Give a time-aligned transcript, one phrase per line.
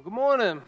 [0.00, 0.62] Well, good morning.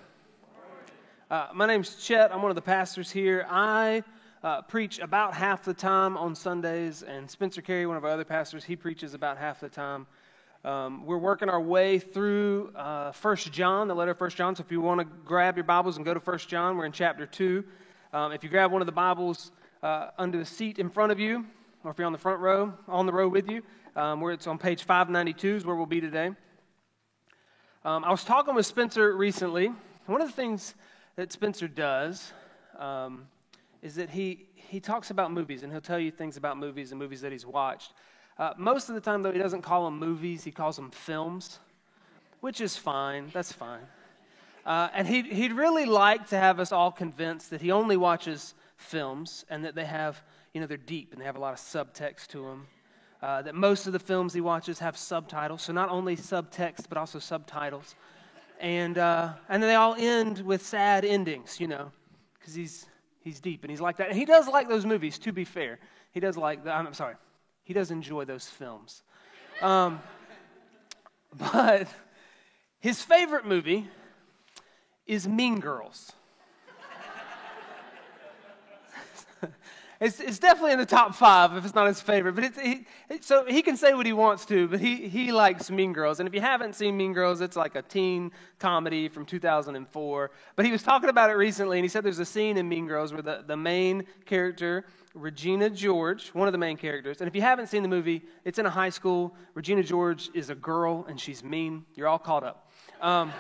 [1.31, 2.31] Uh, my name's Chet.
[2.35, 3.47] I'm one of the pastors here.
[3.49, 4.05] I
[4.43, 8.27] uh, preach about half the time on Sundays, and Spencer Carey, one of our other
[8.27, 10.07] pastors, he preaches about half the time.
[10.67, 14.55] Um, we're working our way through uh, 1 John, the letter of 1 John.
[14.55, 16.93] So if you want to grab your Bibles and go to 1 John, we're in
[16.93, 17.65] chapter 2.
[18.13, 19.53] Um, if you grab one of the Bibles
[19.83, 21.47] uh, under the seat in front of you,
[21.85, 23.63] or if you're on the front row, on the row with you,
[23.97, 26.33] um, where it's on page 592 is where we'll be today.
[27.85, 29.73] Um, I was talking with Spencer recently.
[30.07, 30.77] One of the things
[31.17, 32.33] that Spencer does
[32.79, 33.27] um,
[33.83, 37.01] is that he, he talks about movies, and he'll tell you things about movies and
[37.01, 37.93] movies that he's watched.
[38.39, 41.59] Uh, most of the time, though, he doesn't call them movies, he calls them films,
[42.41, 43.31] which is fine.
[43.33, 43.83] That's fine.
[44.65, 48.55] Uh, and he'd, he'd really like to have us all convinced that he only watches
[48.77, 50.23] films and that they have,
[50.55, 52.69] you know, they're deep and they have a lot of subtext to them
[53.23, 56.99] uh, that most of the films he watches have subtitles, so not only subtext but
[56.99, 57.95] also subtitles,
[58.61, 61.93] and uh, and they all end with sad endings, you know,
[62.35, 62.87] because he's
[63.21, 65.19] he's deep and he's like that, and he does like those movies.
[65.21, 65.79] To be fair,
[66.11, 66.65] he does like.
[66.65, 67.15] The, I'm sorry,
[67.63, 69.03] he does enjoy those films,
[69.61, 70.01] um,
[71.37, 71.87] but
[72.81, 73.89] his favorite movie
[75.07, 76.13] is Mean Girls.
[80.03, 82.33] It's, it's definitely in the top five if it's not his favorite.
[82.33, 82.87] But it's, he,
[83.21, 86.19] so he can say what he wants to, but he, he likes Mean Girls.
[86.19, 90.31] And if you haven't seen Mean Girls, it's like a teen comedy from 2004.
[90.57, 92.89] But he was talking about it recently, and he said there's a scene in Mean
[92.89, 97.37] Girls where the, the main character, Regina George, one of the main characters, and if
[97.37, 99.37] you haven't seen the movie, it's in a high school.
[99.55, 101.85] Regina George is a girl, and she's mean.
[101.95, 102.69] You're all caught up.
[103.01, 103.33] Um,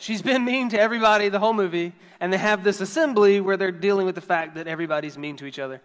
[0.00, 3.70] She's been mean to everybody the whole movie, and they have this assembly where they're
[3.70, 5.82] dealing with the fact that everybody's mean to each other.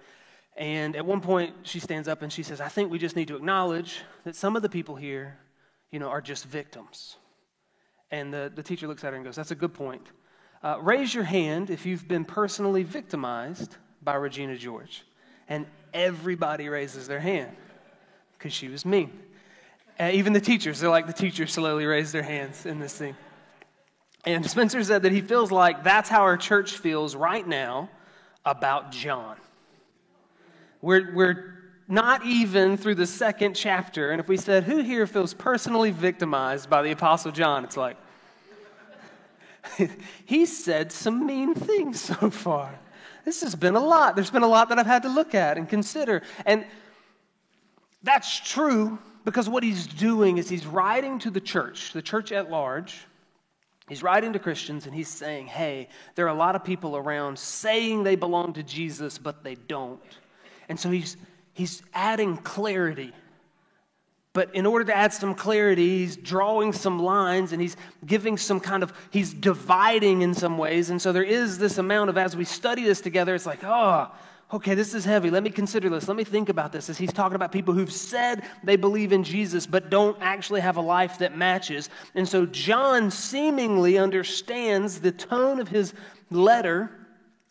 [0.55, 3.27] And at one point, she stands up and she says, I think we just need
[3.27, 5.38] to acknowledge that some of the people here,
[5.91, 7.17] you know, are just victims.
[8.09, 10.08] And the, the teacher looks at her and goes, That's a good point.
[10.63, 15.03] Uh, raise your hand if you've been personally victimized by Regina George.
[15.49, 17.53] And everybody raises their hand
[18.37, 19.11] because she was mean.
[19.99, 23.17] Uh, even the teachers, they're like the teachers slowly raise their hands in this scene.
[24.25, 27.89] And Spencer said that he feels like that's how our church feels right now
[28.43, 29.37] about John.
[30.81, 31.53] We're, we're
[31.87, 34.11] not even through the second chapter.
[34.11, 37.64] And if we said, Who here feels personally victimized by the Apostle John?
[37.64, 37.97] It's like,
[40.25, 42.73] he said some mean things so far.
[43.25, 44.15] This has been a lot.
[44.15, 46.21] There's been a lot that I've had to look at and consider.
[46.45, 46.65] And
[48.03, 52.52] that's true because what he's doing is he's writing to the church, the church at
[52.52, 53.05] large
[53.87, 57.37] He's writing to Christians and he's saying, hey, there are a lot of people around
[57.37, 60.01] saying they belong to Jesus, but they don't.
[60.69, 61.17] And so he's,
[61.53, 63.13] he's adding clarity.
[64.33, 68.59] But in order to add some clarity, he's drawing some lines and he's giving some
[68.59, 70.89] kind of, he's dividing in some ways.
[70.89, 74.11] And so there is this amount of, as we study this together, it's like, oh,
[74.54, 75.30] okay, this is heavy.
[75.30, 76.08] Let me consider this.
[76.08, 76.89] Let me think about this.
[76.89, 80.78] As he's talking about people who've said they believe in Jesus, but don't actually have
[80.78, 81.89] a life that matches.
[82.14, 85.94] And so John seemingly understands the tone of his
[86.30, 86.92] letter,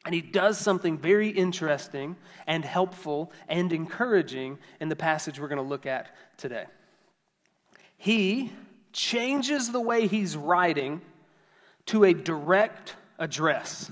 [0.05, 2.16] and he does something very interesting
[2.47, 6.66] and helpful and encouraging in the passage we're going to look at today.
[7.97, 8.53] He
[8.93, 11.00] changes the way he's writing
[11.87, 13.91] to a direct address.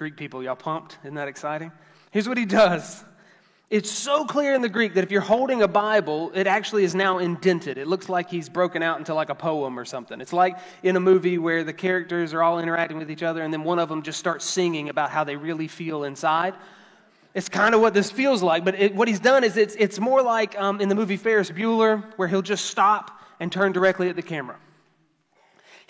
[0.00, 0.96] Greek people, y'all pumped?
[1.04, 1.70] Isn't that exciting?
[2.10, 3.04] Here's what he does.
[3.68, 6.94] It's so clear in the Greek that if you're holding a Bible, it actually is
[6.94, 7.76] now indented.
[7.76, 10.18] It looks like he's broken out into like a poem or something.
[10.22, 13.52] It's like in a movie where the characters are all interacting with each other and
[13.52, 16.54] then one of them just starts singing about how they really feel inside.
[17.34, 20.00] It's kind of what this feels like, but it, what he's done is it's, it's
[20.00, 24.08] more like um, in the movie Ferris Bueller, where he'll just stop and turn directly
[24.08, 24.56] at the camera.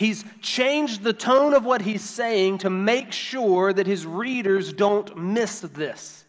[0.01, 5.15] He's changed the tone of what he's saying to make sure that his readers don't
[5.15, 6.25] miss this.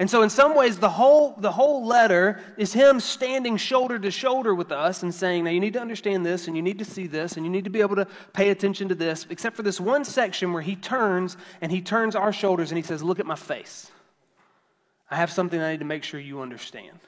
[0.00, 4.10] And so, in some ways, the whole, the whole letter is him standing shoulder to
[4.10, 6.84] shoulder with us and saying, Now, you need to understand this, and you need to
[6.84, 9.62] see this, and you need to be able to pay attention to this, except for
[9.62, 13.20] this one section where he turns and he turns our shoulders and he says, Look
[13.20, 13.92] at my face.
[15.08, 16.98] I have something I need to make sure you understand.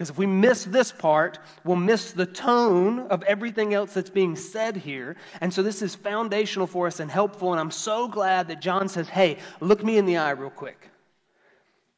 [0.00, 4.34] Because if we miss this part, we'll miss the tone of everything else that's being
[4.34, 5.14] said here.
[5.42, 7.52] And so this is foundational for us and helpful.
[7.52, 10.88] And I'm so glad that John says, hey, look me in the eye real quick.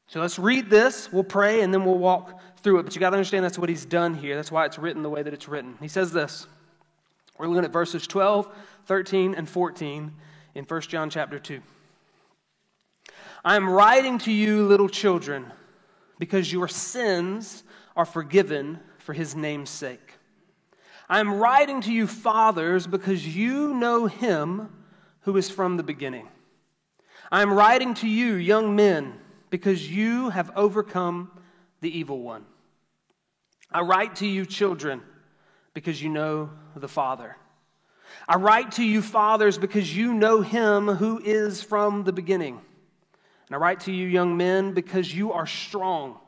[0.08, 2.82] So let's read this, we'll pray, and then we'll walk through it.
[2.82, 4.34] But you got to understand that's what he's done here.
[4.34, 5.78] That's why it's written the way that it's written.
[5.80, 6.48] He says this.
[7.38, 8.52] We're looking at verses 12,
[8.86, 10.12] 13, and 14
[10.56, 11.62] in 1 John chapter 2.
[13.44, 15.52] I am writing to you, little children,
[16.18, 17.62] because your sins
[17.96, 20.18] are forgiven for his name's sake.
[21.08, 24.70] I'm writing to you, fathers, because you know him
[25.22, 26.28] who is from the beginning.
[27.30, 29.14] I'm writing to you, young men,
[29.50, 31.30] because you have overcome
[31.80, 32.44] the evil one.
[33.70, 35.02] I write to you, children,
[35.74, 37.36] because you know the Father.
[38.28, 42.60] I write to you, fathers, because you know him who is from the beginning.
[43.46, 46.18] And I write to you, young men, because you are strong,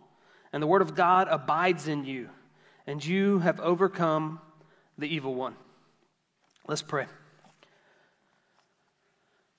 [0.55, 2.31] and the word of God abides in you,
[2.87, 4.41] and you have overcome
[4.97, 5.56] the evil one.
[6.69, 7.06] Let's pray.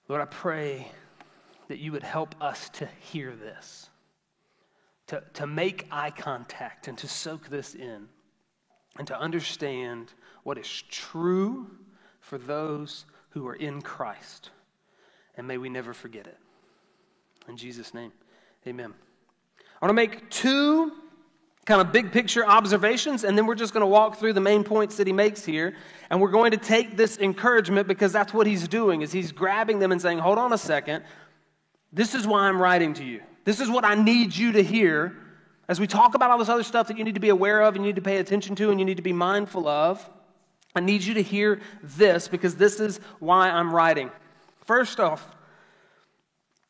[0.07, 0.89] Lord, I pray
[1.68, 3.89] that you would help us to hear this,
[5.07, 8.07] to, to make eye contact, and to soak this in,
[8.98, 10.13] and to understand
[10.44, 11.69] what is true
[12.21, 14.50] for those who are in Christ.
[15.36, 16.38] And may we never forget it.
[17.50, 18.13] In Jesus' name,
[18.65, 18.94] amen.
[19.81, 20.92] I want to make two
[21.66, 24.63] kind of big picture observations, and then we're just going to walk through the main
[24.63, 25.75] points that he makes here.
[26.10, 29.80] And we're going to take this encouragement because that's what he's doing, is he's grabbing
[29.80, 31.04] them and saying, hold on a second.
[31.92, 33.22] This is why I'm writing to you.
[33.45, 35.16] This is what I need you to hear.
[35.68, 37.75] As we talk about all this other stuff that you need to be aware of
[37.75, 40.07] and you need to pay attention to and you need to be mindful of,
[40.75, 44.12] I need you to hear this because this is why I'm writing.
[44.66, 45.34] First off,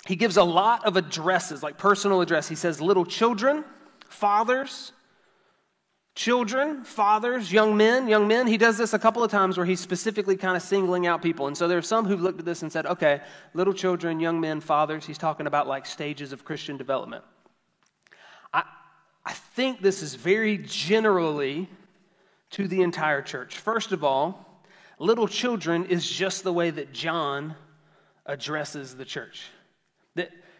[0.05, 2.47] he gives a lot of addresses, like personal address.
[2.47, 3.63] He says, little children,
[4.07, 4.91] fathers,
[6.13, 8.47] children, fathers, young men, young men.
[8.47, 11.47] He does this a couple of times where he's specifically kind of singling out people.
[11.47, 13.21] And so there are some who've looked at this and said, okay,
[13.53, 15.05] little children, young men, fathers.
[15.05, 17.23] He's talking about like stages of Christian development.
[18.53, 18.63] I,
[19.25, 21.67] I think this is very generally
[22.51, 23.57] to the entire church.
[23.57, 24.63] First of all,
[24.99, 27.55] little children is just the way that John
[28.25, 29.49] addresses the church.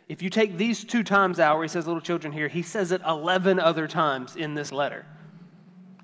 [0.08, 2.92] If you take these two times out where he says little children here, he says
[2.92, 5.06] it 11 other times in this letter.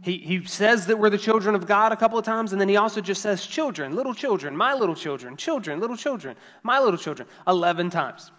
[0.02, 2.68] He, he says that we're the children of God a couple of times, and then
[2.68, 6.98] he also just says children, little children, my little children, children, little children, my little
[6.98, 8.32] children, 11 times.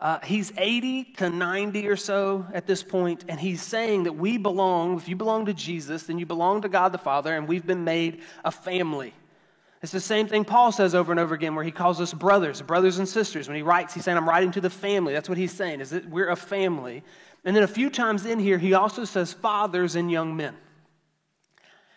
[0.00, 4.38] Uh, he's 80 to 90 or so at this point, and he's saying that we
[4.38, 7.66] belong, if you belong to Jesus, then you belong to God the Father, and we've
[7.66, 9.14] been made a family.
[9.80, 12.60] It's the same thing Paul says over and over again, where he calls us brothers,
[12.62, 13.46] brothers and sisters.
[13.46, 15.12] When he writes, he's saying, I'm writing to the family.
[15.12, 17.04] That's what he's saying, is that we're a family.
[17.44, 20.56] And then a few times in here, he also says fathers and young men.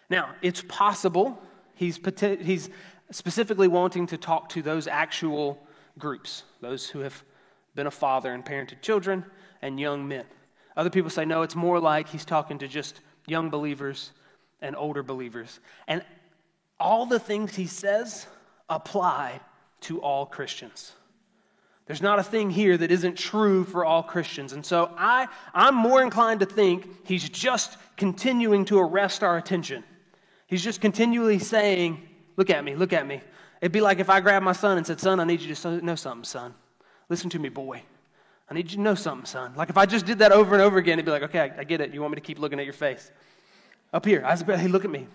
[0.10, 1.42] Now, it's possible
[1.74, 2.70] he's, he's
[3.10, 5.60] specifically wanting to talk to those actual
[5.98, 7.24] groups, those who have
[7.74, 9.26] been a father and parented children,
[9.62, 10.26] and young men.
[10.78, 14.12] Other people say, no, it's more like he's talking to just young believers
[14.62, 15.60] and older believers.
[15.88, 16.04] And
[16.82, 18.28] all the things he says
[18.70, 19.40] apply
[19.82, 20.94] to all Christians.
[21.86, 24.54] There's not a thing here that isn't true for all Christians.
[24.54, 29.84] And so I, I'm more inclined to think he's just continuing to arrest our attention.
[30.48, 32.08] He's just continually saying,
[32.38, 33.22] Look at me, look at me.
[33.60, 35.86] It'd be like if I grabbed my son and said, Son, I need you to
[35.86, 36.56] know something, son.
[37.10, 37.84] Listen to me, boy.
[38.50, 39.54] I need you to know something, son.
[39.56, 41.60] Like if I just did that over and over again, it'd be like, okay, I,
[41.60, 41.94] I get it.
[41.94, 43.12] You want me to keep looking at your face.
[43.94, 45.08] Up here, I hey, look at me.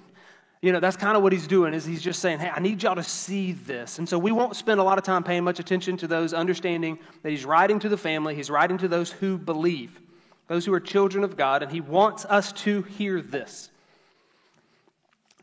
[0.66, 2.82] You know, that's kind of what he's doing is he's just saying, hey, I need
[2.82, 4.00] y'all to see this.
[4.00, 6.98] And so we won't spend a lot of time paying much attention to those understanding
[7.22, 10.00] that he's writing to the family, he's writing to those who believe,
[10.48, 13.70] those who are children of God, and he wants us to hear this.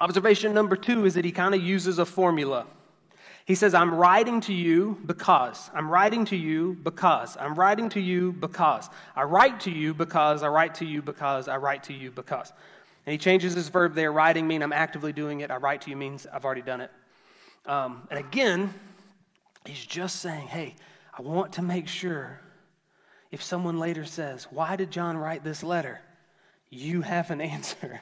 [0.02, 2.66] Observation number two is that he kind of uses a formula.
[3.46, 5.72] He says, I'm writing to you because.
[5.74, 7.38] I'm writing to you because.
[7.38, 8.90] I'm writing to you because.
[9.16, 10.44] I write to you because.
[10.44, 11.48] I write to you because.
[11.48, 12.52] I write to you because.
[13.06, 14.12] And he changes his verb there.
[14.12, 15.52] Writing means I'm actively doing it.
[15.52, 16.92] I write to you means I've already done it.
[17.66, 18.74] Um, and again,
[19.66, 20.76] he's just saying, hey,
[21.18, 22.40] I want to make sure
[23.34, 26.00] if someone later says, Why did John write this letter?
[26.70, 28.00] You have an answer.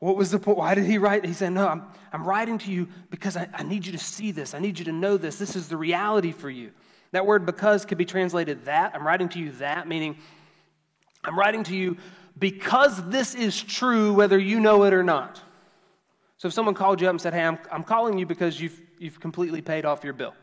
[0.00, 0.58] What was the point?
[0.58, 1.24] Why did he write?
[1.24, 4.32] He said, No, I'm, I'm writing to you because I, I need you to see
[4.32, 4.54] this.
[4.54, 5.38] I need you to know this.
[5.38, 6.72] This is the reality for you.
[7.12, 8.92] That word because could be translated that.
[8.94, 10.16] I'm writing to you that, meaning
[11.24, 11.96] I'm writing to you
[12.38, 15.40] because this is true, whether you know it or not.
[16.36, 18.80] So if someone called you up and said, Hey, I'm, I'm calling you because you've,
[18.98, 20.34] you've completely paid off your bill.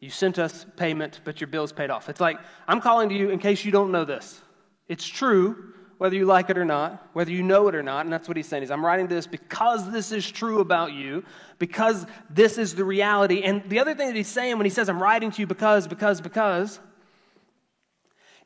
[0.00, 2.08] You sent us payment, but your bill's paid off.
[2.08, 4.40] It's like, I'm calling to you in case you don't know this.
[4.88, 8.06] It's true, whether you like it or not, whether you know it or not.
[8.06, 10.94] And that's what he's saying is I'm writing to this because this is true about
[10.94, 11.22] you,
[11.58, 13.42] because this is the reality.
[13.42, 15.86] And the other thing that he's saying when he says I'm writing to you because,
[15.86, 16.80] because, because,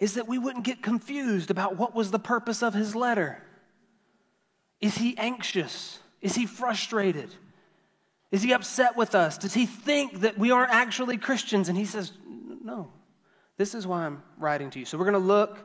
[0.01, 3.43] is that we wouldn't get confused about what was the purpose of his letter.
[4.81, 5.99] Is he anxious?
[6.21, 7.31] Is he frustrated?
[8.31, 9.39] Is he upset with us?
[9.39, 11.69] Does he think that we aren't actually Christians?
[11.69, 12.13] And he says,
[12.63, 12.91] No,
[13.57, 14.85] this is why I'm writing to you.
[14.85, 15.59] So we're going to look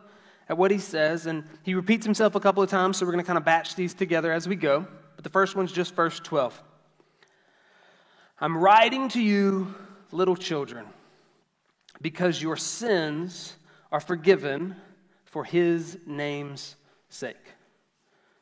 [0.47, 3.23] at what he says, and he repeats himself a couple of times, so we're going
[3.23, 4.85] to kind of batch these together as we go.
[5.15, 6.61] But the first one's just verse 12.
[8.39, 9.73] I'm writing to you,
[10.11, 10.85] little children,
[12.01, 13.55] because your sins
[13.91, 14.75] are forgiven
[15.25, 16.75] for his name's
[17.09, 17.35] sake.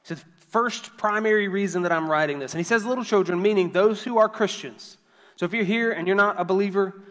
[0.04, 2.54] So, the first primary reason that I'm writing this.
[2.54, 4.98] And he says little children, meaning those who are Christians.
[5.36, 7.02] So, if you're here and you're not a believer,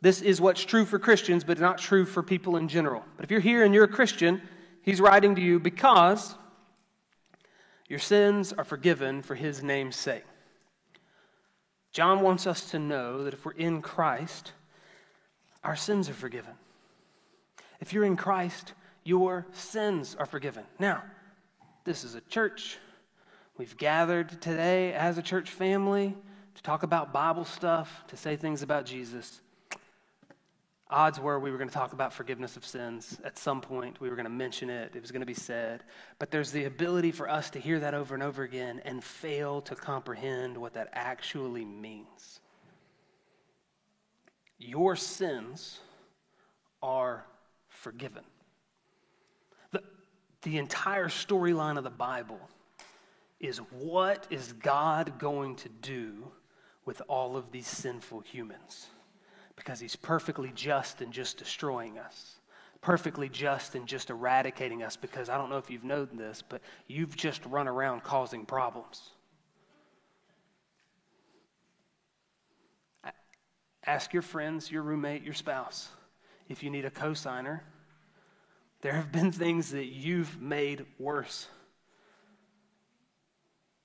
[0.00, 3.04] this is what's true for Christians, but not true for people in general.
[3.16, 4.42] But if you're here and you're a Christian,
[4.82, 6.34] he's writing to you because
[7.88, 10.24] your sins are forgiven for his name's sake.
[11.92, 14.52] John wants us to know that if we're in Christ,
[15.62, 16.52] our sins are forgiven.
[17.84, 18.72] If you're in Christ,
[19.04, 20.64] your sins are forgiven.
[20.78, 21.02] Now,
[21.84, 22.78] this is a church.
[23.58, 26.16] We've gathered today as a church family
[26.54, 29.42] to talk about Bible stuff, to say things about Jesus
[30.94, 34.00] odds were we were going to talk about forgiveness of sins at some point.
[34.00, 35.82] We were going to mention it, it was going to be said.
[36.18, 39.60] But there's the ability for us to hear that over and over again and fail
[39.62, 42.40] to comprehend what that actually means.
[44.58, 45.80] Your sins
[46.82, 47.26] are
[47.84, 48.24] forgiven.
[49.70, 49.82] The,
[50.42, 52.40] the entire storyline of the Bible
[53.40, 56.32] is what is God going to do
[56.86, 58.86] with all of these sinful humans?
[59.54, 62.36] Because he's perfectly just in just destroying us,
[62.80, 64.96] perfectly just in just eradicating us.
[64.96, 69.10] Because I don't know if you've known this, but you've just run around causing problems.
[73.84, 75.90] Ask your friends, your roommate, your spouse
[76.48, 77.60] if you need a cosigner.
[78.84, 81.48] There have been things that you've made worse.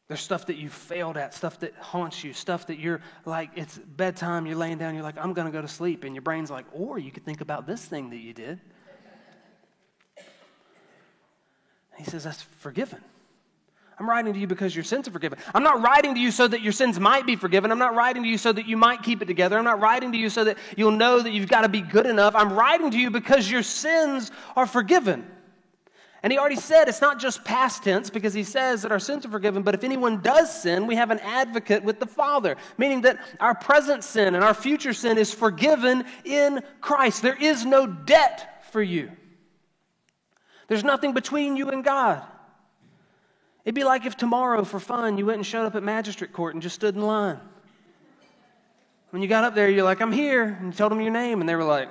[0.10, 3.78] There's stuff that you failed at, stuff that haunts you, stuff that you're like, it's
[3.78, 6.04] bedtime, you're laying down, you're like, I'm going to go to sleep.
[6.04, 8.60] And your brain's like, or you could think about this thing that you did.
[11.98, 13.02] He says, that's forgiven.
[14.00, 15.38] I'm writing to you because your sins are forgiven.
[15.54, 17.70] I'm not writing to you so that your sins might be forgiven.
[17.70, 19.58] I'm not writing to you so that you might keep it together.
[19.58, 22.06] I'm not writing to you so that you'll know that you've got to be good
[22.06, 22.34] enough.
[22.34, 25.30] I'm writing to you because your sins are forgiven.
[26.24, 29.26] And he already said it's not just past tense because he says that our sins
[29.26, 33.02] are forgiven, but if anyone does sin, we have an advocate with the Father, meaning
[33.02, 37.22] that our present sin and our future sin is forgiven in Christ.
[37.22, 39.12] There is no debt for you,
[40.70, 42.24] there's nothing between you and God.
[43.70, 46.56] It'd be like if tomorrow, for fun, you went and showed up at magistrate court
[46.56, 47.40] and just stood in line.
[49.12, 51.40] When you got up there, you're like, I'm here, and you told them your name,
[51.40, 51.88] and they were like,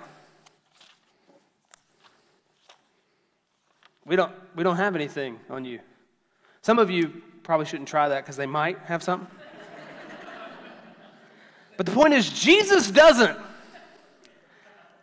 [4.05, 5.79] We don't, we don't have anything on you.
[6.63, 9.29] Some of you probably shouldn't try that because they might have something.
[11.77, 13.39] but the point is, Jesus doesn't.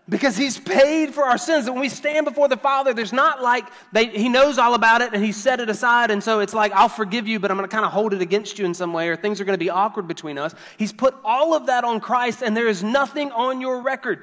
[0.08, 1.66] Because he's paid for our sins.
[1.66, 5.02] And when we stand before the Father, there's not like they, he knows all about
[5.02, 6.12] it and he set it aside.
[6.12, 8.22] And so it's like, I'll forgive you, but I'm going to kind of hold it
[8.22, 10.54] against you in some way, or things are going to be awkward between us.
[10.78, 14.22] He's put all of that on Christ, and there is nothing on your record,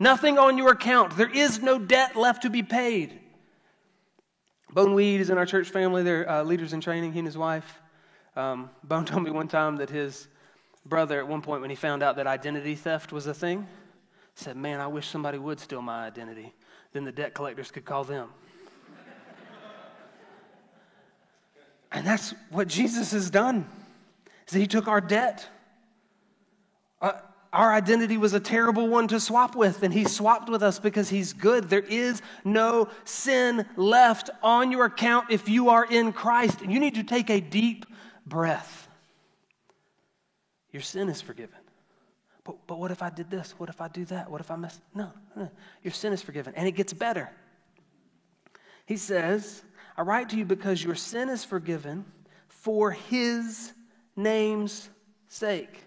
[0.00, 1.16] nothing on your account.
[1.16, 3.20] There is no debt left to be paid.
[4.72, 6.02] Bone Weed is in our church family.
[6.02, 7.80] They're uh, leaders in training, he and his wife.
[8.34, 10.26] Um, Bone told me one time that his
[10.84, 13.68] brother, at one point when he found out that identity theft was a thing,
[14.34, 16.52] said, Man, I wish somebody would steal my identity.
[16.92, 18.28] Then the debt collectors could call them.
[21.90, 23.66] and that's what Jesus has done.
[24.48, 25.48] Is he took our debt.
[27.00, 27.12] Uh,
[27.52, 31.10] our identity was a terrible one to swap with, and He swapped with us because
[31.10, 31.68] He's good.
[31.68, 36.62] There is no sin left on your account if you are in Christ.
[36.62, 37.84] And you need to take a deep
[38.26, 38.88] breath.
[40.70, 41.58] Your sin is forgiven.
[42.44, 43.54] But, but what if I did this?
[43.58, 44.30] What if I do that?
[44.30, 44.80] What if I miss?
[44.94, 45.50] No, no,
[45.82, 47.30] your sin is forgiven, and it gets better.
[48.86, 49.62] He says,
[49.96, 52.04] I write to you because your sin is forgiven
[52.48, 53.72] for His
[54.16, 54.88] name's
[55.28, 55.84] sake.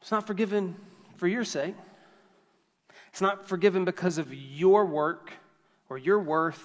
[0.00, 0.76] It's not forgiven
[1.16, 1.74] for your sake.
[3.08, 5.32] It's not forgiven because of your work
[5.88, 6.64] or your worth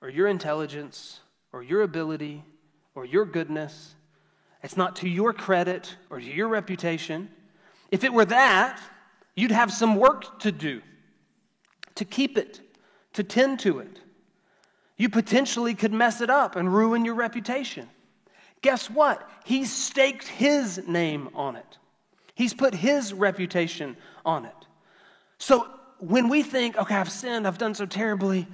[0.00, 1.20] or your intelligence
[1.52, 2.44] or your ability
[2.94, 3.94] or your goodness.
[4.62, 7.28] It's not to your credit or to your reputation.
[7.90, 8.80] If it were that,
[9.34, 10.82] you'd have some work to do
[11.94, 12.60] to keep it,
[13.12, 14.00] to tend to it.
[14.96, 17.88] You potentially could mess it up and ruin your reputation.
[18.62, 19.28] Guess what?
[19.44, 21.78] He staked his name on it.
[22.34, 24.54] He's put his reputation on it.
[25.38, 28.46] So when we think, okay, I've sinned, I've done so terribly,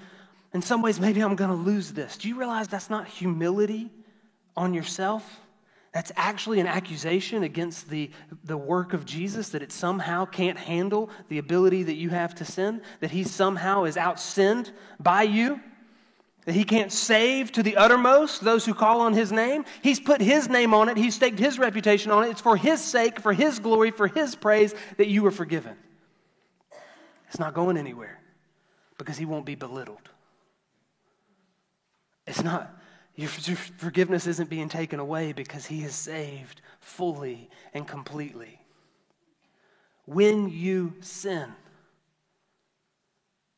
[0.52, 2.16] in some ways, maybe I'm going to lose this.
[2.16, 3.90] Do you realize that's not humility
[4.56, 5.40] on yourself?
[5.92, 8.10] That's actually an accusation against the,
[8.44, 12.44] the work of Jesus that it somehow can't handle the ability that you have to
[12.44, 15.60] sin, that he somehow is out sinned by you.
[16.48, 19.66] that he can't save to the uttermost those who call on his name.
[19.82, 22.30] He's put his name on it, he's staked his reputation on it.
[22.30, 25.76] It's for his sake, for his glory, for his praise that you are forgiven.
[27.28, 28.18] It's not going anywhere
[28.96, 30.08] because he won't be belittled.
[32.26, 32.77] It's not,
[33.18, 38.60] your forgiveness isn't being taken away because he is saved fully and completely.
[40.04, 41.52] When you sin,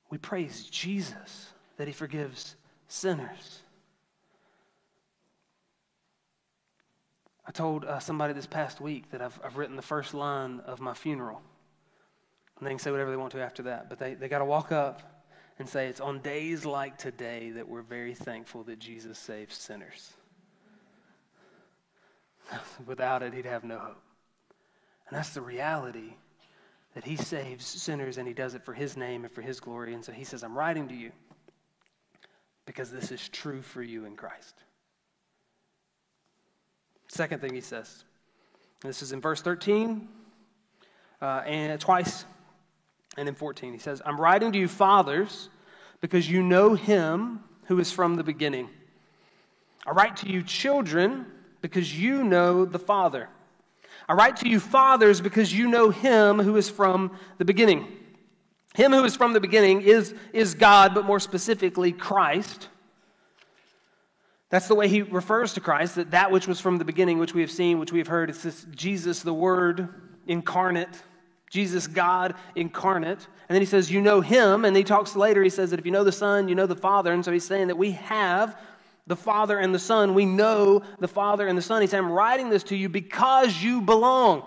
[0.08, 2.56] we praise Jesus that he forgives
[2.88, 3.60] sinners.
[7.46, 10.80] I told uh, somebody this past week that I've, I've written the first line of
[10.80, 11.42] my funeral.
[12.58, 13.90] And they can say whatever they want to after that.
[13.90, 15.19] But they, they got to walk up
[15.60, 20.14] and say, It's on days like today that we're very thankful that Jesus saves sinners.
[22.86, 24.02] Without it, he'd have no hope.
[25.08, 26.14] And that's the reality
[26.94, 29.92] that he saves sinners and he does it for his name and for his glory.
[29.92, 31.12] And so he says, I'm writing to you
[32.64, 34.56] because this is true for you in Christ.
[37.08, 38.04] Second thing he says,
[38.80, 40.08] this is in verse 13
[41.20, 42.24] uh, and twice,
[43.16, 43.72] and in 14.
[43.72, 45.48] He says, I'm writing to you, fathers,
[46.00, 48.68] because you know him who is from the beginning.
[49.86, 51.26] I write to you, children,
[51.60, 53.28] because you know the Father.
[54.08, 57.86] I write to you, fathers, because you know him who is from the beginning.
[58.74, 62.68] Him who is from the beginning is, is God, but more specifically, Christ.
[64.48, 67.34] That's the way he refers to Christ, that that which was from the beginning, which
[67.34, 69.88] we have seen, which we have heard, it's this Jesus, the Word
[70.26, 71.02] incarnate,
[71.50, 73.26] Jesus, God incarnate.
[73.48, 74.64] And then he says, You know him.
[74.64, 76.76] And he talks later, he says that if you know the Son, you know the
[76.76, 77.12] Father.
[77.12, 78.56] And so he's saying that we have
[79.06, 80.14] the Father and the Son.
[80.14, 81.82] We know the Father and the Son.
[81.82, 84.44] He said, I'm writing this to you because you belong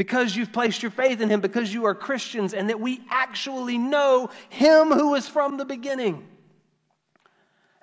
[0.00, 3.76] because you've placed your faith in him, because you are Christians, and that we actually
[3.76, 6.26] know him who is from the beginning.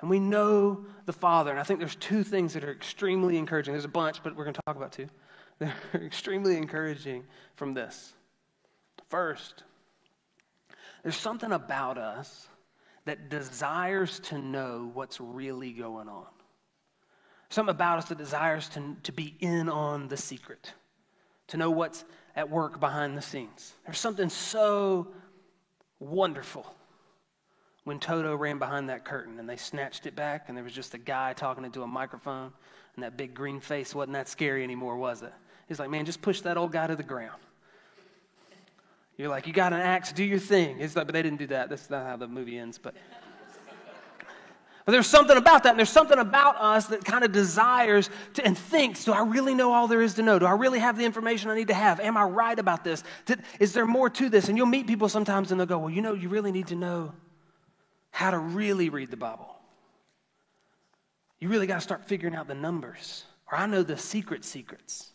[0.01, 1.51] And we know the Father.
[1.51, 3.75] And I think there's two things that are extremely encouraging.
[3.75, 5.07] There's a bunch, but we're going to talk about two.
[5.59, 7.23] They're extremely encouraging
[7.55, 8.13] from this.
[9.09, 9.63] First,
[11.03, 12.47] there's something about us
[13.05, 16.25] that desires to know what's really going on.
[17.49, 20.73] Something about us that desires to, to be in on the secret
[21.47, 23.73] to know what's at work behind the scenes.
[23.85, 25.07] There's something so
[25.99, 26.65] wonderful
[27.85, 30.93] when Toto ran behind that curtain and they snatched it back and there was just
[30.93, 32.51] a guy talking into a microphone
[32.95, 35.33] and that big green face wasn't that scary anymore, was it?
[35.67, 37.41] He's like, man, just push that old guy to the ground.
[39.17, 40.79] You're like, you got an axe, do your thing.
[40.79, 41.69] It's like, but they didn't do that.
[41.69, 42.77] That's not how the movie ends.
[42.77, 42.93] But
[44.87, 48.45] but there's something about that, and there's something about us that kind of desires to,
[48.45, 50.39] and thinks, do I really know all there is to know?
[50.39, 51.99] Do I really have the information I need to have?
[51.99, 53.03] Am I right about this?
[53.59, 54.47] Is there more to this?
[54.47, 56.75] And you'll meet people sometimes and they'll go, well, you know, you really need to
[56.75, 57.11] know
[58.11, 59.57] how to really read the Bible.
[61.41, 63.25] You really got to start figuring out the numbers.
[63.51, 65.11] Or I know the secret secrets.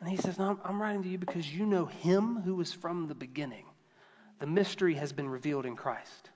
[0.00, 3.06] And he says, No, I'm writing to you because you know him who was from
[3.08, 3.66] the beginning.
[4.38, 6.30] The mystery has been revealed in Christ.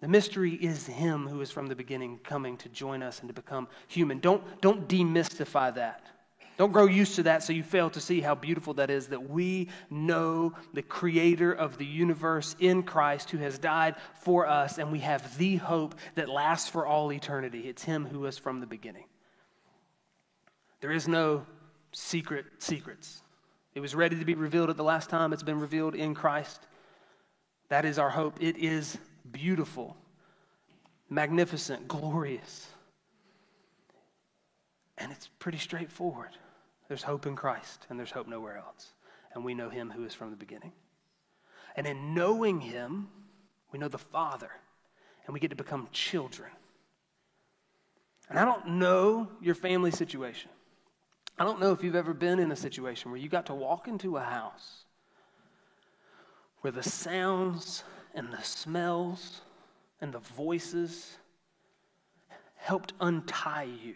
[0.00, 3.34] The mystery is Him who is from the beginning coming to join us and to
[3.34, 4.20] become human.
[4.20, 6.06] Don't, don't demystify that.
[6.56, 9.30] Don't grow used to that so you fail to see how beautiful that is that
[9.30, 14.90] we know the creator of the universe in Christ who has died for us, and
[14.90, 17.68] we have the hope that lasts for all eternity.
[17.68, 19.04] It's Him who is from the beginning.
[20.80, 21.46] There is no
[21.92, 23.22] secret secrets.
[23.74, 26.66] It was ready to be revealed at the last time, it's been revealed in Christ.
[27.68, 28.38] That is our hope.
[28.40, 28.98] It is
[29.30, 29.96] beautiful,
[31.10, 32.66] magnificent, glorious.
[34.96, 36.30] And it's pretty straightforward.
[36.88, 38.88] There's hope in Christ, and there's hope nowhere else.
[39.34, 40.72] And we know Him who is from the beginning.
[41.76, 43.08] And in knowing Him,
[43.70, 44.50] we know the Father,
[45.26, 46.50] and we get to become children.
[48.30, 50.50] And I don't know your family situation.
[51.38, 53.86] I don't know if you've ever been in a situation where you got to walk
[53.86, 54.84] into a house
[56.62, 59.42] where the sounds and the smells
[60.00, 61.16] and the voices
[62.56, 63.94] helped untie you.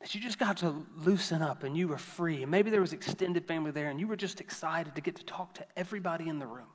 [0.00, 2.42] That you just got to loosen up and you were free.
[2.42, 5.24] And maybe there was extended family there and you were just excited to get to
[5.24, 6.66] talk to everybody in the room.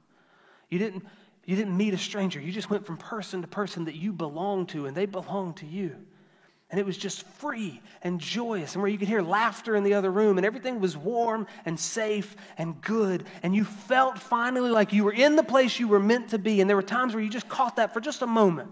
[0.70, 1.06] You didn't,
[1.44, 2.40] you didn't meet a stranger.
[2.40, 5.66] You just went from person to person that you belonged to and they belonged to
[5.66, 5.98] you.
[6.70, 9.94] And it was just free and joyous, and where you could hear laughter in the
[9.94, 13.26] other room, and everything was warm and safe and good.
[13.42, 16.60] And you felt finally like you were in the place you were meant to be.
[16.60, 18.70] And there were times where you just caught that for just a moment.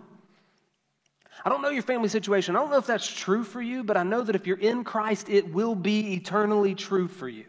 [1.45, 2.55] I don't know your family situation.
[2.55, 4.83] I don't know if that's true for you, but I know that if you're in
[4.83, 7.45] Christ, it will be eternally true for you.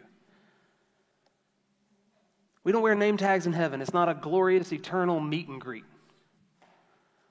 [2.62, 5.84] We don't wear name tags in heaven, it's not a glorious, eternal meet and greet.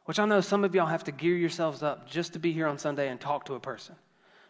[0.05, 2.67] Which I know some of y'all have to gear yourselves up just to be here
[2.67, 3.95] on Sunday and talk to a person.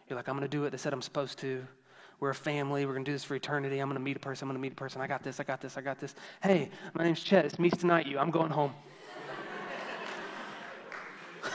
[0.08, 0.70] You're like, I'm going to do it.
[0.70, 1.66] They said I'm supposed to.
[2.20, 2.86] We're a family.
[2.86, 3.78] We're going to do this for eternity.
[3.78, 4.44] I'm going to meet a person.
[4.44, 5.00] I'm going to meet a person.
[5.00, 5.40] I got this.
[5.40, 5.76] I got this.
[5.76, 6.14] I got this.
[6.42, 7.44] Hey, my name's Chet.
[7.44, 8.06] It's me tonight.
[8.06, 8.18] You.
[8.18, 8.72] I'm going home.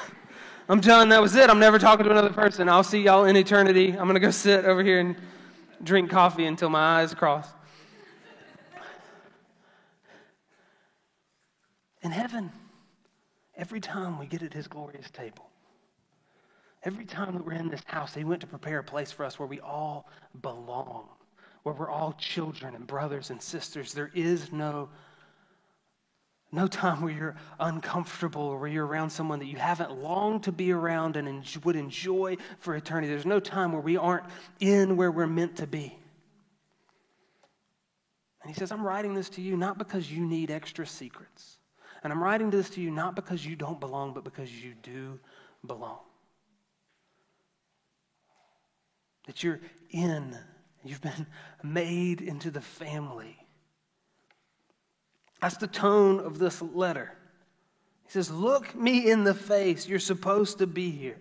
[0.70, 1.10] I'm done.
[1.10, 1.50] That was it.
[1.50, 2.70] I'm never talking to another person.
[2.70, 3.90] I'll see y'all in eternity.
[3.90, 5.16] I'm going to go sit over here and
[5.84, 7.48] drink coffee until my eyes cross.
[12.04, 12.52] In heaven,
[13.62, 15.48] every time we get at his glorious table,
[16.84, 19.38] every time that we're in this house, he went to prepare a place for us
[19.38, 20.10] where we all
[20.42, 21.08] belong,
[21.62, 23.94] where we're all children and brothers and sisters.
[23.94, 24.90] There is no
[26.54, 30.52] no time where you're uncomfortable or where you're around someone that you haven't longed to
[30.52, 33.08] be around and would enjoy for eternity.
[33.08, 34.26] There's no time where we aren't
[34.60, 35.98] in where we're meant to be.
[38.42, 41.61] And he says, I'm writing this to you not because you need extra secrets.
[42.04, 45.20] And I'm writing this to you not because you don't belong, but because you do
[45.66, 46.00] belong.
[49.28, 49.60] That you're
[49.92, 50.36] in,
[50.84, 51.28] you've been
[51.64, 53.38] made into the family.
[55.42, 57.12] That's the tone of this letter.
[58.06, 59.88] He says, Look me in the face.
[59.88, 61.18] You're supposed to be here.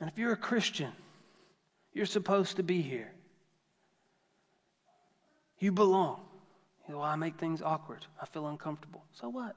[0.00, 0.92] And if you're a Christian,
[1.92, 3.12] you're supposed to be here.
[5.58, 6.20] You belong.
[6.92, 8.04] Well, I make things awkward.
[8.20, 9.04] I feel uncomfortable.
[9.12, 9.56] So what?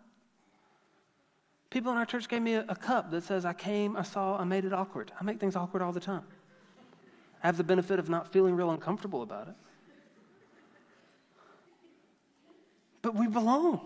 [1.70, 4.38] People in our church gave me a, a cup that says, I came, I saw,
[4.38, 5.12] I made it awkward.
[5.20, 6.24] I make things awkward all the time.
[7.44, 9.56] I have the benefit of not feeling real uncomfortable about it.
[13.02, 13.82] But we belong.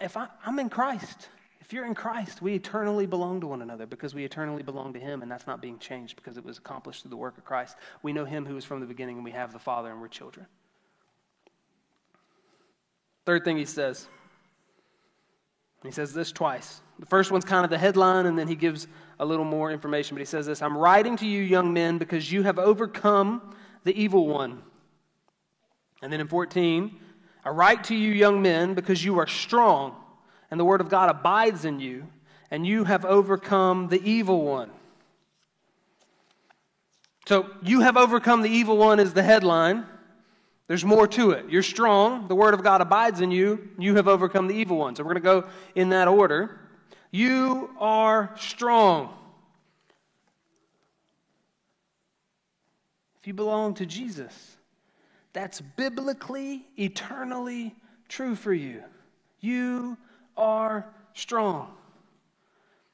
[0.00, 1.28] If I, I'm in Christ,
[1.70, 4.98] if you're in Christ, we eternally belong to one another because we eternally belong to
[4.98, 7.76] Him, and that's not being changed because it was accomplished through the work of Christ.
[8.02, 10.08] We know Him who is from the beginning, and we have the Father, and we're
[10.08, 10.46] children.
[13.24, 14.08] Third thing he says,
[15.84, 16.80] he says this twice.
[16.98, 18.88] The first one's kind of the headline, and then he gives
[19.20, 22.32] a little more information, but he says this I'm writing to you, young men, because
[22.32, 23.54] you have overcome
[23.84, 24.60] the evil one.
[26.02, 26.98] And then in 14,
[27.44, 29.99] I write to you, young men, because you are strong
[30.50, 32.06] and the word of God abides in you,
[32.50, 34.70] and you have overcome the evil one.
[37.26, 39.86] So, you have overcome the evil one is the headline.
[40.66, 41.48] There's more to it.
[41.48, 42.26] You're strong.
[42.26, 43.68] The word of God abides in you.
[43.78, 44.96] You have overcome the evil one.
[44.96, 46.58] So, we're going to go in that order.
[47.12, 49.14] You are strong.
[53.20, 54.56] If you belong to Jesus,
[55.32, 57.74] that's biblically, eternally
[58.08, 58.82] true for you.
[59.40, 59.98] You
[60.40, 61.72] are strong.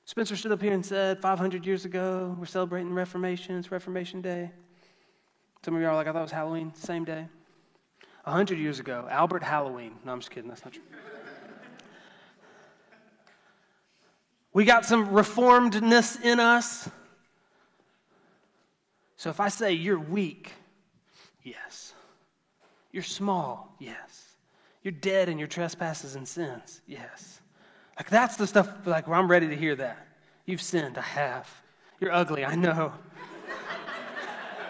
[0.04, 4.50] Spencer stood up here and said 500 years ago, we're celebrating Reformation, it's Reformation Day.
[5.64, 7.26] Some of you are like, I thought it was Halloween, same day.
[8.24, 9.96] 100 years ago, Albert Halloween.
[10.04, 10.82] No, I'm just kidding, that's not true.
[14.52, 16.88] we got some reformedness in us.
[19.16, 20.52] So if I say you're weak,
[21.42, 21.94] yes.
[22.92, 24.36] You're small, yes.
[24.82, 26.80] You're dead in your trespasses and sins.
[26.86, 27.35] Yes.
[27.96, 30.06] Like that's the stuff like where I'm ready to hear that.
[30.44, 31.48] You've sinned, I have.
[32.00, 32.92] You're ugly, I know.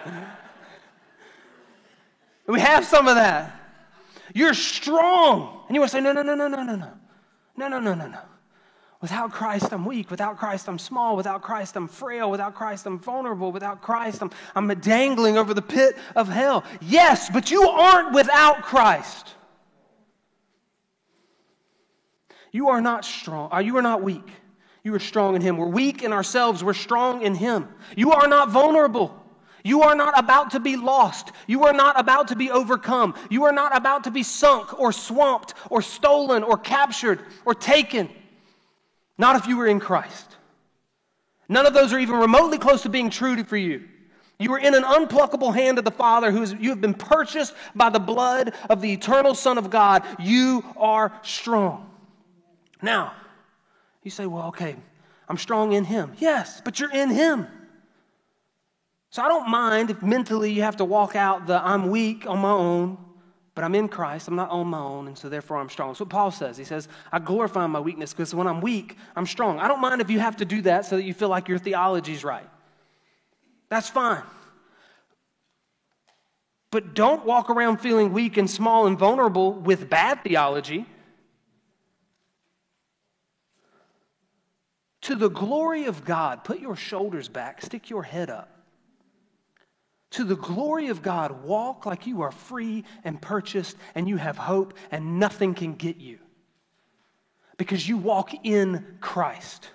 [2.47, 3.61] we have some of that.
[4.35, 5.65] You're strong.
[5.67, 6.93] And you want to say, no, no, no, no, no, no, no.
[7.57, 8.21] No, no, no, no, no.
[9.01, 10.11] Without Christ, I'm weak.
[10.11, 11.17] Without Christ, I'm small.
[11.17, 12.31] Without Christ, I'm frail.
[12.31, 13.53] Without Christ, I'm vulnerable.
[13.53, 16.65] Without Christ, I'm, I'm dangling over the pit of hell.
[16.81, 19.36] Yes, but you aren't without Christ.
[22.57, 23.53] You are not strong.
[23.53, 24.27] Uh, you are not weak.
[24.83, 25.59] You are strong in Him.
[25.59, 26.65] We're weak in ourselves.
[26.65, 27.69] We're strong in Him.
[27.95, 29.15] You are not vulnerable.
[29.63, 31.33] You are not about to be lost.
[31.47, 33.15] You are not about to be overcome.
[33.29, 38.09] You are not about to be sunk or swamped or stolen or captured or taken.
[39.19, 40.39] Not if you were in Christ.
[41.51, 43.87] None of those are even remotely close to being true for you.
[44.39, 47.53] You are in an unpluckable hand of the Father who is, you have been purchased
[47.75, 50.05] by the blood of the eternal Son of God.
[50.19, 51.91] You are strong.
[52.83, 53.15] Now,
[54.03, 54.77] you say, well, okay,
[55.29, 56.13] I'm strong in Him.
[56.19, 57.47] Yes, but you're in Him.
[59.11, 62.39] So I don't mind if mentally you have to walk out the I'm weak on
[62.39, 62.99] my own,
[63.55, 64.29] but I'm in Christ.
[64.29, 65.91] I'm not on my own, and so therefore I'm strong.
[65.91, 66.59] That's what Paul says.
[66.59, 69.59] He says, I glorify my weakness because when I'm weak, I'm strong.
[69.59, 71.59] I don't mind if you have to do that so that you feel like your
[71.59, 72.49] theology's right.
[73.71, 74.23] That's fine.
[76.71, 80.85] But don't walk around feeling weak and small and vulnerable with bad theology.
[85.07, 88.51] To the glory of God, put your shoulders back, stick your head up.
[90.11, 94.37] to the glory of God, walk like you are free and purchased and you have
[94.37, 96.19] hope and nothing can get you
[97.57, 99.71] because you walk in Christ.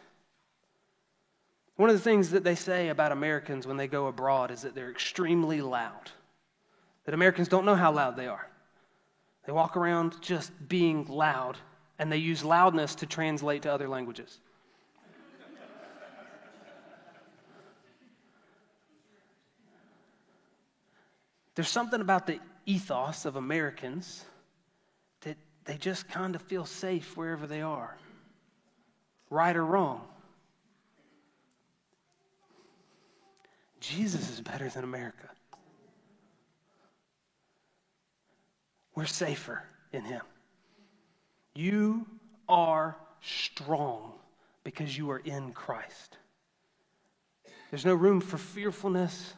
[1.78, 4.76] One of the things that they say about Americans when they go abroad is that
[4.76, 6.12] they're extremely loud,
[7.06, 8.48] that Americans don't know how loud they are.
[9.46, 11.58] They walk around just being loud,
[12.00, 14.39] and they use loudness to translate to other languages.
[21.56, 24.24] There's something about the ethos of Americans
[25.22, 27.98] that they just kind of feel safe wherever they are,
[29.30, 30.02] right or wrong.
[33.80, 35.28] Jesus is better than America.
[38.96, 40.22] We're safer in Him.
[41.56, 42.06] You
[42.48, 44.14] are strong
[44.64, 46.18] because you are in Christ.
[47.72, 49.34] There's no room for fearfulness,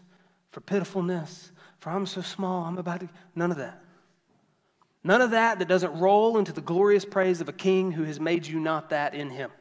[0.52, 1.52] for pitifulness,
[1.84, 3.10] for I'm so small, I'm about to.
[3.36, 3.78] None of that.
[5.04, 8.22] None of that that doesn't roll into the glorious praise of a king who has
[8.22, 9.52] made you not that in him.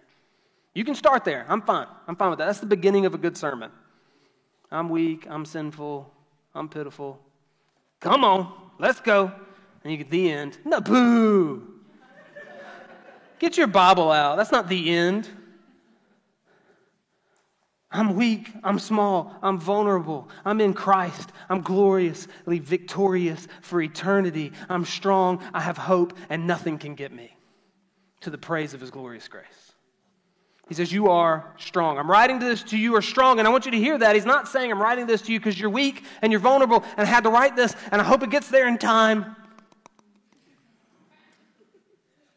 [0.73, 1.45] You can start there.
[1.49, 1.89] I'm fine.
[2.07, 2.47] I'm fine with that.
[2.47, 3.73] That's the beginning of a good sermon.
[4.71, 5.27] I'm weak.
[5.29, 6.15] I'm sinful.
[6.55, 7.19] I'm pitiful.
[7.99, 9.33] Come on, let's go.
[9.83, 10.59] And you get the end.
[10.65, 11.81] No, boo.
[13.41, 14.37] Get your Bible out.
[14.37, 15.29] That's not the end.
[17.93, 18.51] I'm weak.
[18.65, 19.37] I'm small.
[19.43, 20.29] I'm vulnerable.
[20.45, 21.31] I'm in Christ.
[21.49, 24.53] I'm gloriously victorious for eternity.
[24.69, 25.43] I'm strong.
[25.53, 27.37] I have hope, and nothing can get me
[28.23, 29.73] to the praise of His glorious grace.
[30.69, 31.99] He says, You are strong.
[31.99, 33.39] I'm writing this to you are strong.
[33.39, 34.15] And I want you to hear that.
[34.15, 37.07] He's not saying I'm writing this to you because you're weak and you're vulnerable and
[37.07, 39.37] I had to write this and I hope it gets there in time.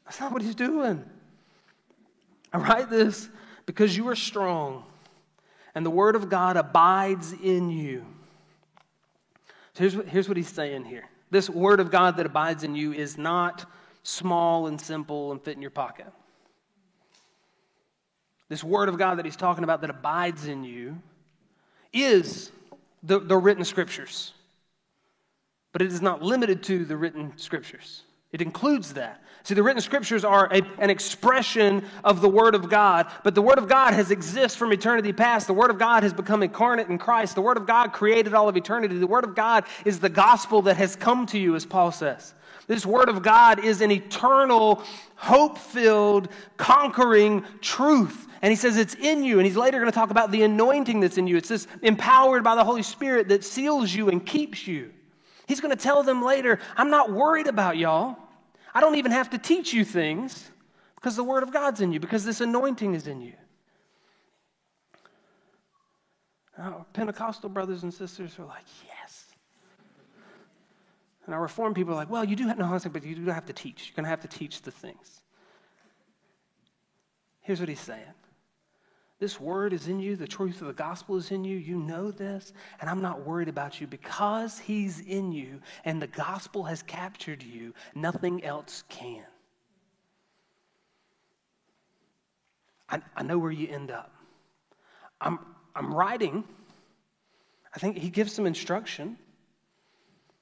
[0.03, 1.05] That's not what he's doing.
[2.51, 3.29] I write this
[3.65, 4.83] because you are strong
[5.75, 8.05] and the word of God abides in you.
[9.73, 11.03] So here's what, here's what he's saying here.
[11.31, 13.69] This word of God that abides in you is not
[14.03, 16.07] small and simple and fit in your pocket.
[18.47, 21.01] This word of God that he's talking about that abides in you
[21.91, 22.51] is
[23.03, 24.33] the, the written scriptures.
[25.73, 28.03] But it is not limited to the written scriptures.
[28.31, 29.21] It includes that.
[29.45, 33.43] See, the written scriptures are a, an expression of the Word of God, but the
[33.43, 35.45] Word of God has existed from eternity past.
[35.45, 37.35] The Word of God has become incarnate in Christ.
[37.35, 38.97] The Word of God created all of eternity.
[38.97, 42.33] The Word of God is the gospel that has come to you, as Paul says.
[42.65, 44.81] This Word of God is an eternal,
[45.15, 48.27] hope filled, conquering truth.
[48.41, 49.37] And he says it's in you.
[49.37, 51.37] And he's later going to talk about the anointing that's in you.
[51.37, 54.91] It's this empowered by the Holy Spirit that seals you and keeps you.
[55.47, 58.17] He's going to tell them later, I'm not worried about y'all.
[58.75, 60.51] I don't even have to teach you things
[60.95, 63.33] because the Word of God's in you, because this anointing is in you.
[66.57, 69.25] Our Pentecostal brothers and sisters are like, yes.
[71.25, 73.45] And our Reformed people are like, well, you do have, no, but you do have
[73.45, 73.87] to teach.
[73.87, 75.21] You're going to have to teach the things.
[77.41, 78.13] Here's what he's saying
[79.19, 81.57] this word is in you, the truth of the gospel is in you.
[81.57, 82.51] You know this,
[82.81, 87.41] and I'm not worried about you because he's in you and the gospel has captured
[87.41, 87.73] you.
[87.93, 89.23] Nothing else can.
[92.89, 94.13] I, I know where you end up.
[95.21, 95.39] I'm,
[95.73, 96.43] I'm writing.
[97.73, 99.17] I think he gives some instruction.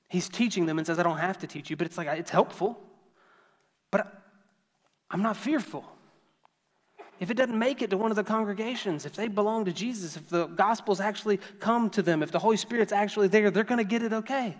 [0.09, 2.31] He's teaching them and says, I don't have to teach you, but it's like, it's
[2.31, 2.79] helpful.
[3.91, 4.11] But
[5.11, 5.92] I'm not fearful
[7.23, 10.17] if it doesn't make it to one of the congregations, if they belong to Jesus,
[10.17, 13.77] if the gospel's actually come to them, if the Holy Spirit's actually there, they're going
[13.77, 14.57] to get it okay.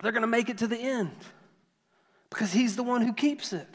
[0.00, 1.16] They're going to make it to the end
[2.30, 3.66] because He's the one who keeps it.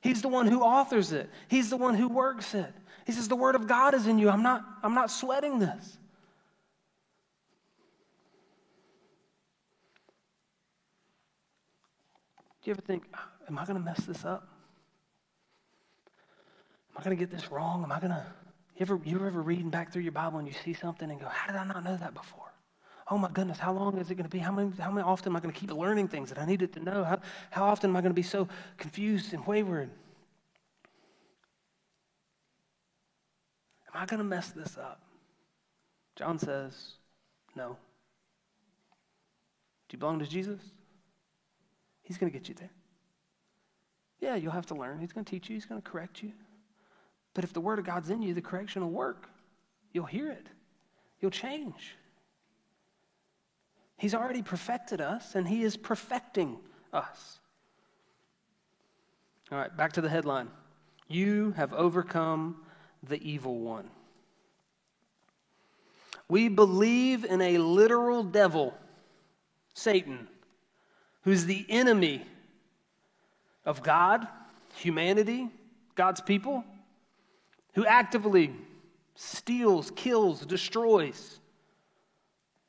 [0.00, 1.28] He's the one who authors it.
[1.48, 2.72] He's the one who works it.
[3.04, 4.30] He says, The Word of God is in you.
[4.30, 5.98] I'm not, I'm not sweating this.
[12.62, 13.02] Do you ever think,
[13.48, 14.55] Am I going to mess this up?
[16.96, 17.84] Am I going to get this wrong?
[17.84, 18.24] Am I going to.
[18.76, 21.26] You ever, you ever reading back through your Bible and you see something and go,
[21.26, 22.52] How did I not know that before?
[23.10, 24.38] Oh my goodness, how long is it going to be?
[24.38, 26.72] How many, how many often am I going to keep learning things that I needed
[26.72, 27.04] to know?
[27.04, 29.90] How, how often am I going to be so confused and wayward?
[33.94, 35.02] Am I going to mess this up?
[36.16, 36.92] John says,
[37.54, 37.76] No.
[39.88, 40.60] Do you belong to Jesus?
[42.02, 42.70] He's going to get you there.
[44.18, 44.98] Yeah, you'll have to learn.
[44.98, 46.32] He's going to teach you, He's going to correct you.
[47.36, 49.28] But if the Word of God's in you, the correction will work.
[49.92, 50.46] You'll hear it,
[51.20, 51.94] you'll change.
[53.98, 56.56] He's already perfected us, and He is perfecting
[56.94, 57.38] us.
[59.52, 60.48] All right, back to the headline.
[61.08, 62.56] You have overcome
[63.02, 63.90] the evil one.
[66.28, 68.72] We believe in a literal devil,
[69.74, 70.26] Satan,
[71.20, 72.22] who's the enemy
[73.66, 74.26] of God,
[74.76, 75.50] humanity,
[75.94, 76.64] God's people,
[77.76, 78.52] who actively
[79.14, 81.38] steals, kills, destroys,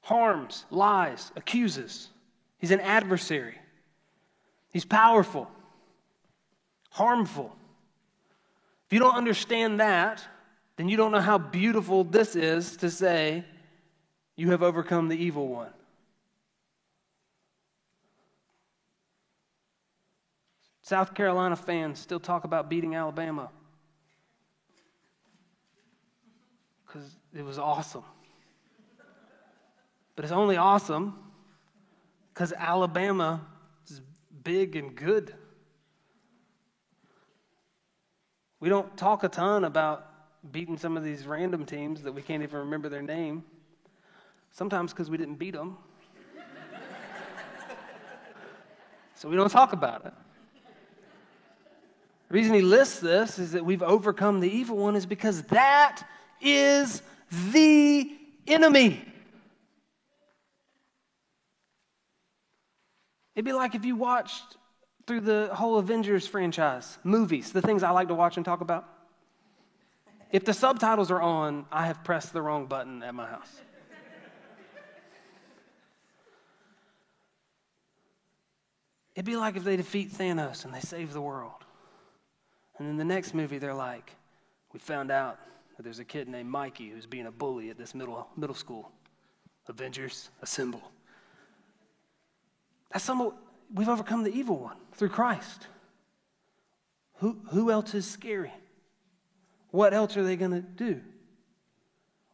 [0.02, 2.10] harms, lies, accuses.
[2.58, 3.56] He's an adversary.
[4.74, 5.50] He's powerful,
[6.90, 7.56] harmful.
[8.86, 10.28] If you don't understand that,
[10.76, 13.46] then you don't know how beautiful this is to say,
[14.36, 15.72] You have overcome the evil one.
[20.82, 23.50] South Carolina fans still talk about beating Alabama
[26.98, 28.04] because it was awesome.
[30.16, 31.14] But it's only awesome
[32.34, 33.46] because Alabama
[33.88, 34.02] is
[34.44, 35.36] big and good.
[38.60, 40.06] We don't talk a ton about
[40.52, 43.44] beating some of these random teams that we can't even remember their name.
[44.52, 45.78] Sometimes because we didn't beat them.
[49.14, 50.14] so we don't talk about it.
[52.30, 56.04] The reason he lists this is that we've overcome the evil one is because that
[56.42, 57.02] is
[57.52, 58.12] the
[58.48, 59.04] enemy.
[63.36, 64.58] It'd be like if you watched
[65.06, 68.86] through the whole Avengers franchise, movies, the things I like to watch and talk about.
[70.32, 73.62] If the subtitles are on, I have pressed the wrong button at my house.
[79.16, 81.64] It'd be like if they defeat Thanos and they save the world.
[82.78, 84.16] And in the next movie, they're like,
[84.74, 85.40] we found out
[85.84, 88.92] there's a kid named Mikey who's being a bully at this middle, middle school.
[89.68, 90.82] Avengers, assemble.
[92.92, 93.34] That's some
[93.74, 95.68] we've overcome the evil one through Christ.
[97.18, 98.54] Who, who else is scary?
[99.72, 101.02] What else are they going to do?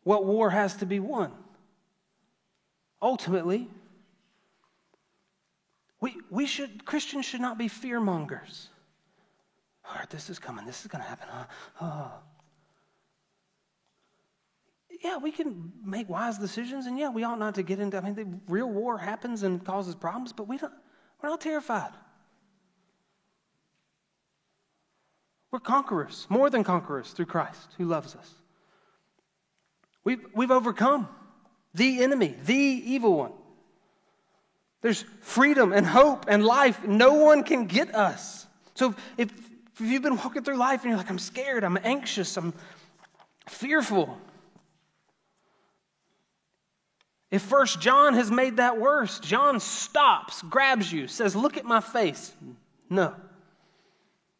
[0.03, 1.31] What war has to be won?
[3.01, 3.67] Ultimately,
[5.99, 8.69] we, we should, Christians should not be fear mongers.
[9.85, 10.65] All right, this is coming.
[10.65, 11.27] This is going to happen.
[11.29, 11.45] Huh?
[11.81, 12.11] Oh.
[15.03, 17.97] Yeah, we can make wise decisions, and yeah, we ought not to get into.
[17.97, 20.71] I mean, the real war happens and causes problems, but we don't.
[21.21, 21.91] We're not terrified.
[25.51, 28.33] We're conquerors, more than conquerors through Christ who loves us.
[30.03, 31.07] We've, we've overcome
[31.73, 33.33] the enemy, the evil one.
[34.81, 36.85] There's freedom and hope and life.
[36.85, 38.47] No one can get us.
[38.73, 39.31] So if,
[39.75, 42.53] if you've been walking through life and you're like, I'm scared, I'm anxious, I'm
[43.47, 44.17] fearful,
[47.33, 51.79] if First John has made that worse, John stops, grabs you, says, Look at my
[51.79, 52.31] face.
[52.91, 53.15] No,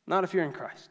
[0.06, 0.90] not if you're in Christ.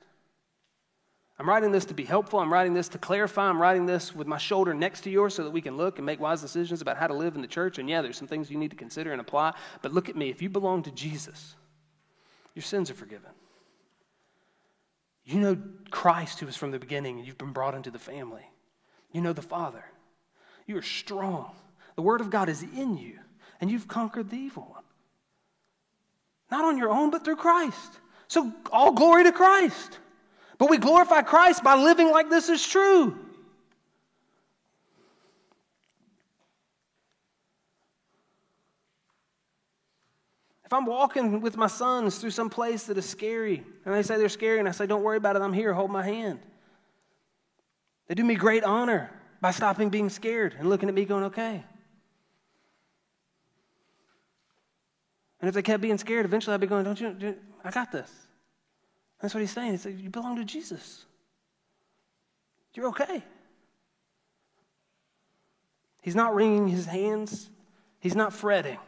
[1.38, 2.40] I'm writing this to be helpful.
[2.40, 3.48] I'm writing this to clarify.
[3.48, 6.04] I'm writing this with my shoulder next to yours so that we can look and
[6.04, 7.78] make wise decisions about how to live in the church.
[7.78, 9.54] And yeah, there's some things you need to consider and apply.
[9.80, 10.28] But look at me.
[10.28, 11.54] If you belong to Jesus,
[12.56, 13.30] your sins are forgiven.
[15.24, 15.56] You know
[15.92, 18.50] Christ who was from the beginning and you've been brought into the family.
[19.12, 19.84] You know the Father.
[20.66, 21.52] You are strong.
[21.96, 23.18] The Word of God is in you,
[23.60, 24.82] and you've conquered the evil one.
[26.50, 27.98] Not on your own, but through Christ.
[28.28, 29.98] So, all glory to Christ.
[30.58, 33.18] But we glorify Christ by living like this is true.
[40.64, 44.16] If I'm walking with my sons through some place that is scary, and they say
[44.16, 46.40] they're scary, and I say, Don't worry about it, I'm here, hold my hand.
[48.08, 49.10] They do me great honor
[49.42, 51.62] by stopping being scared and looking at me going, Okay.
[55.42, 58.10] And if they kept being scared, eventually I'd be going, Don't you, I got this.
[59.20, 59.72] That's what he's saying.
[59.72, 61.04] He said, You belong to Jesus.
[62.74, 63.22] You're okay.
[66.00, 67.50] He's not wringing his hands,
[68.00, 68.78] he's not fretting.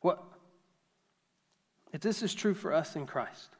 [0.00, 0.22] What?
[1.92, 3.50] If this is true for us in Christ,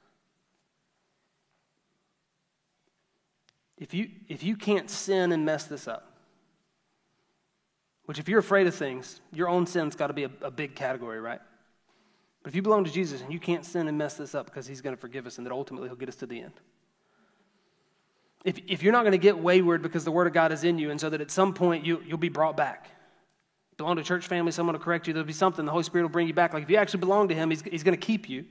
[3.78, 6.13] if you, if you can't sin and mess this up,
[8.06, 10.74] which, if you're afraid of things, your own sin's got to be a, a big
[10.74, 11.40] category, right?
[12.42, 14.66] But if you belong to Jesus and you can't sin and mess this up because
[14.66, 16.52] he's going to forgive us and that ultimately he'll get us to the end.
[18.44, 20.78] If, if you're not going to get wayward because the word of God is in
[20.78, 22.90] you and so that at some point you, you'll be brought back.
[23.78, 26.04] Belong to a church family, someone will correct you, there'll be something, the Holy Spirit
[26.04, 26.52] will bring you back.
[26.52, 28.44] Like if you actually belong to him, he's, he's going to keep you.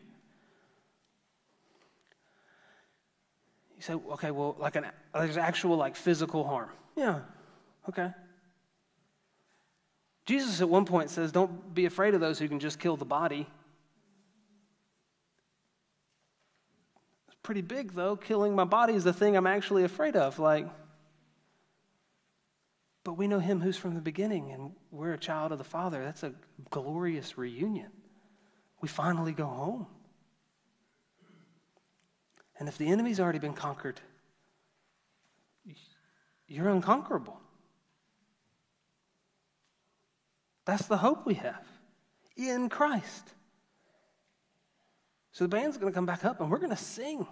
[3.75, 6.69] You say, okay, well, like an, there's actual like physical harm.
[6.95, 7.19] Yeah,
[7.87, 8.09] okay.
[10.25, 13.05] Jesus at one point says, Don't be afraid of those who can just kill the
[13.05, 13.47] body.
[17.27, 18.15] It's pretty big, though.
[18.15, 20.39] Killing my body is the thing I'm actually afraid of.
[20.39, 20.67] Like,
[23.03, 26.03] But we know him who's from the beginning, and we're a child of the Father.
[26.03, 26.33] That's a
[26.69, 27.91] glorious reunion.
[28.81, 29.87] We finally go home.
[32.59, 33.99] And if the enemy's already been conquered,
[36.47, 37.39] you're unconquerable.
[40.65, 41.65] That's the hope we have
[42.37, 43.29] in Christ.
[45.31, 47.25] So the band's going to come back up and we're going to sing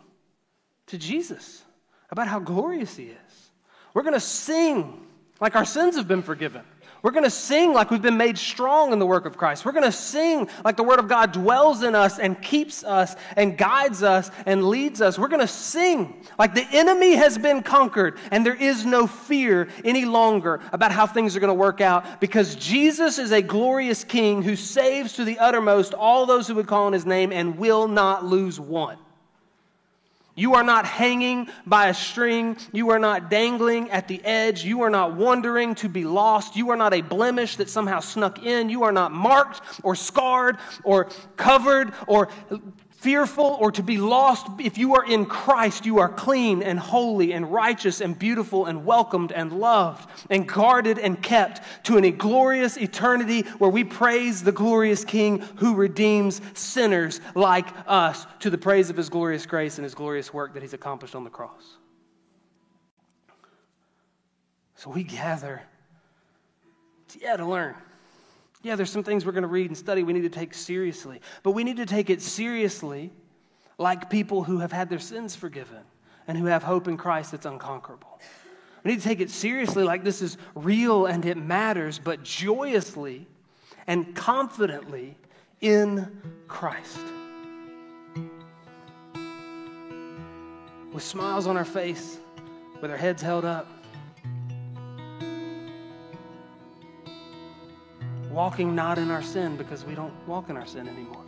[0.88, 1.64] to Jesus
[2.10, 3.52] about how glorious he is.
[3.94, 5.08] We're going to sing
[5.40, 6.64] like our sins have been forgiven.
[7.04, 9.66] We're going to sing like we've been made strong in the work of Christ.
[9.66, 13.16] We're going to sing like the Word of God dwells in us and keeps us
[13.36, 15.18] and guides us and leads us.
[15.18, 19.68] We're going to sing like the enemy has been conquered and there is no fear
[19.84, 24.04] any longer about how things are going to work out because Jesus is a glorious
[24.04, 27.58] King who saves to the uttermost all those who would call on His name and
[27.58, 28.97] will not lose one.
[30.36, 32.58] You are not hanging by a string.
[32.72, 34.64] You are not dangling at the edge.
[34.64, 36.56] You are not wondering to be lost.
[36.56, 38.70] You are not a blemish that somehow snuck in.
[38.70, 42.30] You are not marked or scarred or covered or
[43.02, 44.45] fearful or to be lost.
[44.60, 48.86] If you are in Christ, you are clean and holy and righteous and beautiful and
[48.86, 54.52] welcomed and loved and guarded and kept to a glorious eternity where we praise the
[54.52, 59.84] glorious King who redeems sinners like us to the praise of his glorious grace and
[59.84, 61.78] his glorious work that he's accomplished on the cross.
[64.76, 65.64] So we gather
[67.20, 67.76] yeah, to learn.
[68.64, 71.22] Yeah, there's some things we're going to read and study we need to take seriously,
[71.43, 73.12] but we need to take it seriously
[73.78, 75.80] like people who have had their sins forgiven
[76.28, 78.20] and who have hope in Christ that's unconquerable.
[78.84, 83.28] We need to take it seriously like this is real and it matters, but joyously
[83.88, 85.18] and confidently
[85.59, 86.99] in Christ.
[90.93, 92.18] With smiles on our face,
[92.82, 93.68] with our heads held up
[98.32, 101.26] Walking not in our sin because we don't walk in our sin anymore.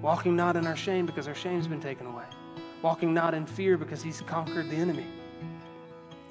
[0.00, 2.24] Walking not in our shame because our shame's been taken away.
[2.80, 5.06] Walking not in fear because he's conquered the enemy.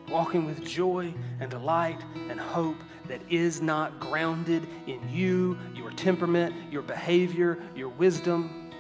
[0.10, 6.56] Walking with joy and delight and hope that is not grounded in you, your temperament,
[6.72, 8.72] your behavior, your wisdom,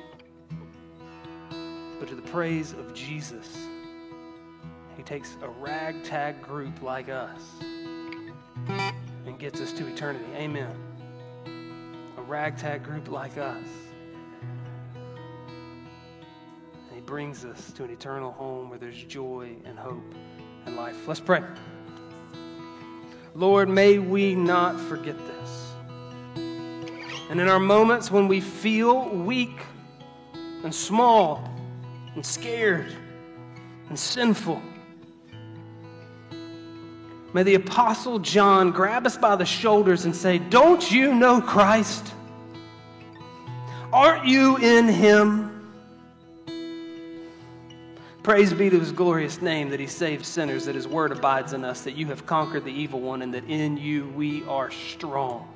[1.99, 3.67] but to the praise of Jesus.
[4.95, 7.41] He takes a ragtag group like us
[8.67, 10.25] and gets us to eternity.
[10.35, 10.86] Amen
[12.27, 13.65] ragtag group like us.
[16.87, 20.03] And He brings us to an eternal home where there's joy and hope
[20.65, 21.07] and life.
[21.07, 21.41] Let's pray.
[23.33, 25.73] Lord, may we not forget this.
[27.29, 29.59] And in our moments when we feel weak
[30.63, 31.47] and small
[32.15, 32.95] and scared
[33.89, 34.61] and sinful,
[37.33, 42.13] may the Apostle John grab us by the shoulders and say, Don't you know Christ?
[43.97, 45.73] Aren't you in him?
[48.21, 51.65] Praise be to his glorious name that he saves sinners, that his word abides in
[51.65, 55.51] us, that you have conquered the evil one, and that in you we are strong.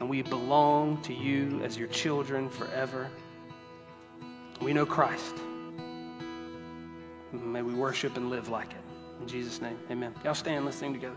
[0.00, 3.08] And we belong to you as your children forever.
[4.60, 5.36] We know Christ.
[7.32, 9.22] May we worship and live like it.
[9.22, 10.12] In Jesus' name, amen.
[10.24, 11.16] Y'all stand, let's sing together.